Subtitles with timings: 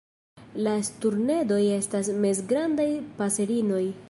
[0.67, 2.89] La sturnedoj estas mezgrandaj
[3.23, 3.85] paserinoj.